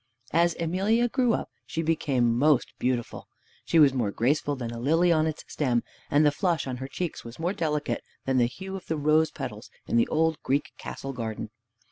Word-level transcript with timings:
As 0.33 0.55
Emelia 0.59 1.07
grew 1.07 1.35
up 1.35 1.51
she 1.67 1.83
became 1.83 2.35
most 2.35 2.73
beautiful. 2.79 3.27
She 3.65 3.77
was 3.77 3.93
more 3.93 4.09
graceful 4.09 4.55
than 4.55 4.71
a 4.71 4.79
lily 4.79 5.11
on 5.11 5.27
its 5.27 5.43
stem, 5.47 5.83
and 6.09 6.25
the 6.25 6.31
flush 6.31 6.65
on 6.65 6.77
her 6.77 6.87
cheeks 6.87 7.23
was 7.23 7.37
more 7.37 7.53
delicate 7.53 8.01
than 8.25 8.37
the 8.37 8.47
hue 8.47 8.75
of 8.75 8.87
the 8.87 8.97
rose 8.97 9.29
petals 9.29 9.69
in 9.85 9.97
the 9.97 10.07
old 10.07 10.41
Greek 10.41 10.71
castle 10.79 11.13
garden. 11.13 11.51